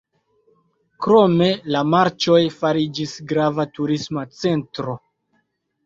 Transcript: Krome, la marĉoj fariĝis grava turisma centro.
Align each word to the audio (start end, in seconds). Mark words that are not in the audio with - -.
Krome, 1.05 1.51
la 1.77 1.85
marĉoj 1.95 2.41
fariĝis 2.57 3.17
grava 3.35 3.71
turisma 3.79 4.29
centro. 4.43 5.03